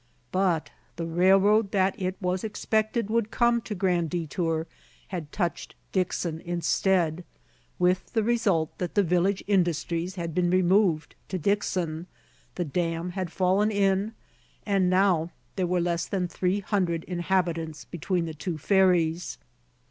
[0.31, 4.65] But the railroad that it was expected would come to Grand Detour
[5.09, 7.23] had touched Dixon instead,
[7.77, 12.07] with the result that the village industries had been removed to Dixon,
[12.55, 14.13] the dam had fallen in,
[14.65, 19.37] and now there were less than three hundred inhabitants between the two ferries.